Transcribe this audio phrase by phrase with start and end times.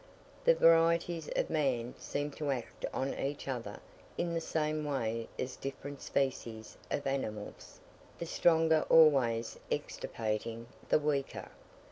[0.45, 3.79] The varieties of man seem to act on each other
[4.17, 7.79] in the same way as different species of animals
[8.17, 11.49] the stronger always extirpating the weaker.